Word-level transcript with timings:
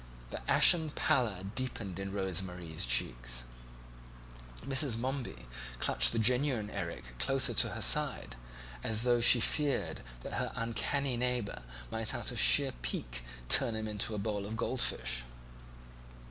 The 0.31 0.41
ashen 0.49 0.89
pallor 0.89 1.43
deepened 1.53 1.99
in 1.99 2.11
Rose 2.11 2.41
Marie's 2.41 2.87
cheeks. 2.87 3.43
Mrs. 4.61 4.97
Momeby 4.97 5.45
clutched 5.79 6.11
the 6.11 6.17
genuine 6.17 6.71
Erik 6.71 7.19
closer 7.19 7.53
to 7.53 7.69
her 7.73 7.83
side, 7.83 8.35
as 8.83 9.03
though 9.03 9.21
she 9.21 9.39
feared 9.39 10.01
that 10.23 10.33
her 10.41 10.51
uncanny 10.55 11.17
neighbour 11.17 11.61
might 11.91 12.15
out 12.15 12.31
of 12.31 12.39
sheer 12.39 12.71
pique 12.81 13.23
turn 13.47 13.75
him 13.75 13.87
into 13.87 14.15
a 14.15 14.17
bowl 14.17 14.47
of 14.47 14.57
gold 14.57 14.81
fish. 14.81 15.23